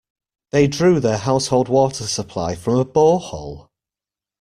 They 0.49 0.65
drew 0.65 0.99
their 0.99 1.19
household 1.19 1.69
water 1.69 2.07
supply 2.07 2.55
from 2.55 2.79
a 2.79 2.85
borehole. 2.85 3.69